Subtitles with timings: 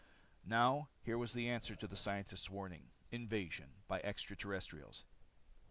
[0.47, 2.89] Now here was the answer to the scientists' warning.
[3.11, 5.05] Invasion by extra terrestrials.